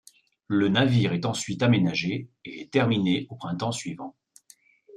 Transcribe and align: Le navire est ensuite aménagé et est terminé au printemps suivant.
Le 0.47 0.67
navire 0.67 1.13
est 1.13 1.27
ensuite 1.27 1.61
aménagé 1.61 2.27
et 2.43 2.61
est 2.61 2.71
terminé 2.71 3.27
au 3.29 3.35
printemps 3.35 3.71
suivant. 3.71 4.15